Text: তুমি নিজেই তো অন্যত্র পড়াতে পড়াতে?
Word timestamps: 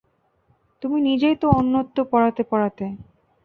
তুমি 0.83 0.97
নিজেই 1.01 1.35
তো 1.41 1.47
অন্যত্র 1.59 1.97
পড়াতে 2.11 2.41
পড়াতে? 2.51 2.85